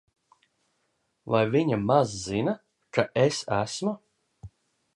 [1.33, 2.57] Vai viņa maz zina,
[2.99, 3.95] ka es esmu?